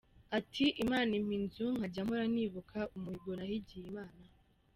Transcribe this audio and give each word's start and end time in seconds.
Ati 0.37 0.65
"Imana 0.83 1.11
impa 1.19 1.33
inzu 1.39 1.65
nkajya 1.75 2.01
mpora 2.07 2.25
nibuka 2.33 2.79
umuhigo 2.95 3.31
nahigiye 3.37 3.85
Imana. 3.93 4.23